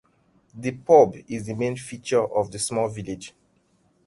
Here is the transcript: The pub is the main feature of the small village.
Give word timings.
The 0.55 0.71
pub 0.71 1.13
is 1.27 1.45
the 1.45 1.53
main 1.53 1.75
feature 1.75 2.23
of 2.23 2.51
the 2.51 2.57
small 2.57 2.89
village. 2.89 3.35